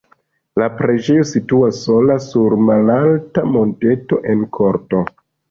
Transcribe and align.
La 0.59 0.69
preĝejo 0.77 1.25
situas 1.31 1.81
sola 1.89 2.15
sur 2.29 2.57
malalta 2.71 3.45
monteto 3.59 4.21
en 4.35 4.43
korto. 4.59 5.05